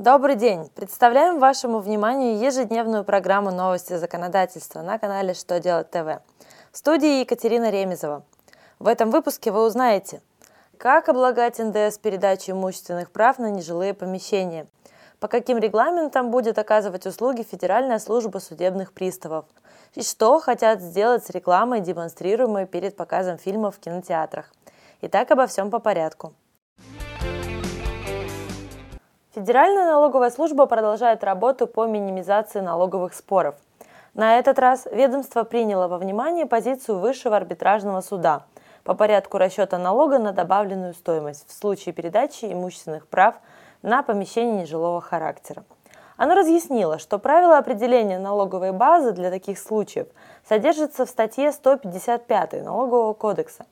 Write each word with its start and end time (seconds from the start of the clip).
Добрый 0.00 0.34
день! 0.34 0.70
Представляем 0.74 1.38
вашему 1.38 1.80
вниманию 1.80 2.38
ежедневную 2.38 3.04
программу 3.04 3.50
новости 3.50 3.98
законодательства 3.98 4.80
на 4.80 4.98
канале 4.98 5.34
«Что 5.34 5.60
делать 5.60 5.90
ТВ». 5.90 6.22
В 6.72 6.78
студии 6.78 7.20
Екатерина 7.20 7.68
Ремезова. 7.68 8.22
В 8.78 8.88
этом 8.88 9.10
выпуске 9.10 9.52
вы 9.52 9.62
узнаете, 9.62 10.22
как 10.78 11.10
облагать 11.10 11.58
НДС 11.58 11.98
передачей 11.98 12.52
имущественных 12.52 13.10
прав 13.10 13.38
на 13.38 13.50
нежилые 13.50 13.92
помещения, 13.92 14.68
по 15.18 15.28
каким 15.28 15.58
регламентам 15.58 16.30
будет 16.30 16.58
оказывать 16.58 17.04
услуги 17.04 17.42
Федеральная 17.42 17.98
служба 17.98 18.38
судебных 18.38 18.94
приставов– 18.94 19.44
и 19.94 20.02
что 20.02 20.38
хотят 20.38 20.80
сделать 20.80 21.26
с 21.26 21.30
рекламой, 21.30 21.80
демонстрируемой 21.80 22.66
перед 22.66 22.96
показом 22.96 23.36
фильмов 23.36 23.76
в 23.76 23.80
кинотеатрах. 23.80 24.50
Итак, 25.02 25.30
обо 25.30 25.46
всем 25.46 25.70
по 25.70 25.78
порядку. 25.78 26.32
Федеральная 29.40 29.86
налоговая 29.86 30.28
служба 30.28 30.66
продолжает 30.66 31.24
работу 31.24 31.66
по 31.66 31.86
минимизации 31.86 32.60
налоговых 32.60 33.14
споров. 33.14 33.54
На 34.12 34.38
этот 34.38 34.58
раз 34.58 34.86
ведомство 34.92 35.44
приняло 35.44 35.88
во 35.88 35.96
внимание 35.96 36.44
позицию 36.44 36.98
Высшего 36.98 37.38
арбитражного 37.38 38.02
суда 38.02 38.42
по 38.84 38.92
порядку 38.92 39.38
расчета 39.38 39.78
налога 39.78 40.18
на 40.18 40.32
добавленную 40.32 40.92
стоимость 40.92 41.48
в 41.48 41.54
случае 41.54 41.94
передачи 41.94 42.52
имущественных 42.52 43.08
прав 43.08 43.36
на 43.80 44.02
помещение 44.02 44.60
нежилого 44.60 45.00
характера. 45.00 45.64
Оно 46.18 46.34
разъяснило, 46.34 46.98
что 46.98 47.18
правило 47.18 47.56
определения 47.56 48.18
налоговой 48.18 48.72
базы 48.72 49.12
для 49.12 49.30
таких 49.30 49.58
случаев 49.58 50.08
содержится 50.46 51.06
в 51.06 51.08
статье 51.08 51.50
155 51.50 52.62
Налогового 52.62 53.14
кодекса. 53.14 53.64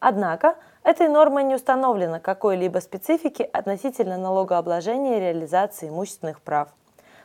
Однако 0.00 0.56
этой 0.84 1.08
нормой 1.08 1.42
не 1.42 1.56
установлено 1.56 2.20
какой-либо 2.20 2.78
специфики 2.78 3.42
относительно 3.52 4.16
налогообложения 4.16 5.16
и 5.16 5.20
реализации 5.20 5.88
имущественных 5.88 6.40
прав. 6.40 6.68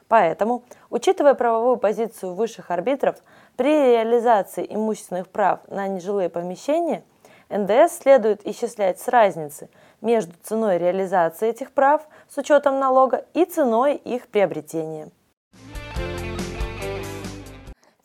Поэтому, 0.07 0.63
учитывая 0.89 1.35
правовую 1.35 1.77
позицию 1.77 2.33
высших 2.33 2.71
арбитров, 2.71 3.17
при 3.55 3.91
реализации 3.91 4.65
имущественных 4.67 5.29
прав 5.29 5.59
на 5.67 5.87
нежилые 5.87 6.29
помещения 6.29 7.03
НДС 7.49 7.99
следует 7.99 8.47
исчислять 8.47 8.99
с 8.99 9.07
разницы– 9.07 9.69
между 10.01 10.33
ценой 10.43 10.77
реализации 10.77 11.49
этих 11.49 11.71
прав 11.71 12.07
с 12.29 12.37
учетом 12.37 12.79
налога 12.79 13.25
и 13.33 13.45
ценой 13.45 13.95
их 13.95 14.27
приобретения. 14.27 15.09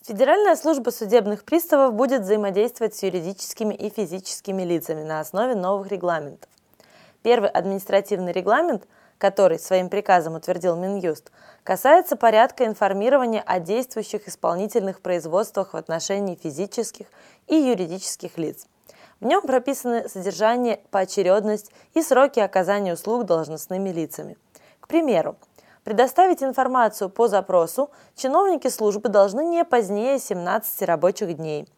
Федеральная 0.07 0.55
служба 0.55 0.91
судебных 0.91 1.45
приставов 1.45 1.95
будет 1.95 2.23
взаимодействовать 2.23 2.95
с 2.95 3.03
юридическими 3.03 3.73
и 3.73 3.89
физическими 3.89 4.63
лицами 4.63 5.03
на 5.03 5.21
основе 5.21 5.55
новых 5.55 5.91
регламентов. 5.91 6.51
Первый 7.23 7.49
административный 7.49 8.33
регламент, 8.33 8.87
который 9.17 9.59
своим 9.59 9.89
приказом 9.89 10.35
утвердил 10.35 10.77
Минюст, 10.77 11.33
касается 11.63 12.17
порядка 12.17 12.67
информирования 12.67 13.43
о 13.47 13.61
действующих 13.61 14.29
исполнительных 14.29 15.01
производствах 15.01 15.73
в 15.73 15.77
отношении 15.79 16.35
физических 16.35 17.07
и 17.47 17.55
юридических 17.55 18.37
лиц– 18.37 18.67
в 19.21 19.27
нем 19.27 19.41
прописаны 19.41 20.09
содержание, 20.09 20.81
поочередность 20.91 21.71
и 21.95 22.03
сроки 22.03 22.41
оказания 22.41 22.93
услуг 22.93 23.25
должностными 23.25 23.89
лицами. 23.89 24.37
К 24.81 24.89
примеру, 24.89 25.37
предоставить 25.85 26.43
информацию 26.43 27.11
по 27.11 27.29
запросу 27.29 27.91
чиновники 28.17 28.69
службы 28.69 29.09
должны 29.09 29.45
не 29.45 29.65
позднее 29.65 30.19
17 30.19 30.83
рабочих 30.83 31.37
дней. 31.37 31.69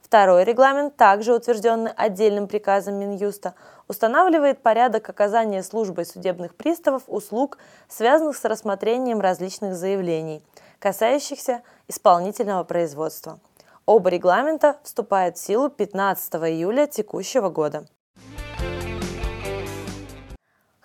Второй 0.00 0.44
регламент, 0.44 0.96
также 0.96 1.34
утвержденный 1.34 1.90
отдельным 1.90 2.46
приказом 2.46 2.96
Минюста, 2.96 3.54
устанавливает 3.88 4.62
порядок 4.62 5.08
оказания 5.08 5.62
службой 5.62 6.04
судебных 6.04 6.54
приставов 6.54 7.04
услуг, 7.06 7.58
связанных 7.88 8.36
с 8.36 8.44
рассмотрением 8.44 9.20
различных 9.20 9.74
заявлений, 9.74 10.44
касающихся 10.78 11.62
исполнительного 11.88 12.64
производства. 12.64 13.40
Оба 13.86 14.10
регламента 14.10 14.76
вступают 14.82 15.38
в 15.38 15.40
силу 15.40 15.70
15 15.70 16.34
июля 16.34 16.86
текущего 16.86 17.48
года. 17.48 17.86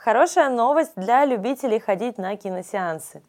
Хорошая 0.01 0.47
новость 0.47 0.93
для 0.95 1.25
любителей 1.25 1.77
ходить 1.77 2.17
на 2.17 2.37
киносеансы. 2.37 3.21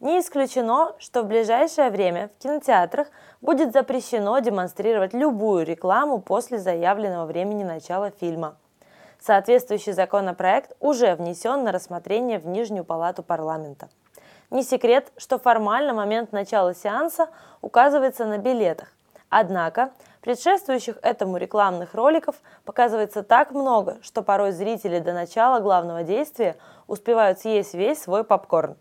Не 0.00 0.20
исключено, 0.20 0.94
что 0.98 1.22
в 1.22 1.26
ближайшее 1.26 1.90
время 1.90 2.28
в 2.28 2.42
кинотеатрах 2.42 3.08
будет 3.42 3.74
запрещено 3.74 4.38
демонстрировать 4.38 5.12
любую 5.12 5.66
рекламу 5.66 6.18
после 6.22 6.58
заявленного 6.58 7.26
времени 7.26 7.62
начала 7.62 8.10
фильма. 8.10 8.56
Соответствующий 9.20 9.92
законопроект 9.92 10.74
уже 10.80 11.14
внесен 11.14 11.62
на 11.62 11.72
рассмотрение 11.72 12.38
в 12.38 12.46
Нижнюю 12.46 12.84
палату 12.84 13.22
парламента. 13.22 13.90
Не 14.48 14.62
секрет, 14.62 15.12
что 15.18 15.38
формально 15.38 15.92
момент 15.92 16.32
начала 16.32 16.74
сеанса 16.74 17.28
указывается 17.60 18.24
на 18.24 18.38
билетах, 18.38 18.94
Однако 19.36 19.90
предшествующих 20.24 20.96
этому 21.02 21.36
рекламных 21.36 21.94
роликов 21.94 22.36
показывается 22.64 23.22
так 23.22 23.50
много, 23.50 23.98
что 24.00 24.22
порой 24.22 24.52
зрители 24.52 24.98
до 24.98 25.12
начала 25.12 25.60
главного 25.60 26.02
действия 26.02 26.56
успевают 26.86 27.40
съесть 27.40 27.74
весь 27.74 28.00
свой 28.00 28.24
попкорн. 28.24 28.76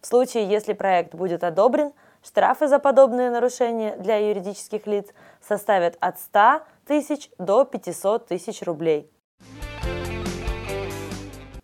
В 0.00 0.06
случае, 0.06 0.48
если 0.48 0.72
проект 0.72 1.14
будет 1.14 1.44
одобрен, 1.44 1.92
штрафы 2.24 2.68
за 2.68 2.78
подобные 2.78 3.30
нарушения 3.30 3.96
для 3.96 4.16
юридических 4.16 4.86
лиц 4.86 5.08
составят 5.46 5.98
от 6.00 6.18
100 6.20 6.62
тысяч 6.86 7.30
до 7.36 7.66
500 7.66 8.26
тысяч 8.26 8.62
рублей. 8.62 9.10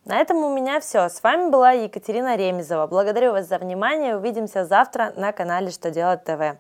На 0.05 0.19
этом 0.19 0.37
у 0.37 0.55
меня 0.55 0.81
все. 0.81 1.09
С 1.09 1.23
вами 1.23 1.49
была 1.49 1.71
Екатерина 1.71 2.37
Ремезова. 2.37 2.87
Благодарю 2.87 3.33
вас 3.33 3.49
за 3.49 3.57
внимание. 3.57 4.19
Увидимся 4.19 4.67
завтра 4.67 5.15
на 5.17 5.33
канале 5.33 5.71
Что 5.71 5.91
делать 5.91 6.25
ТВ. 6.25 6.59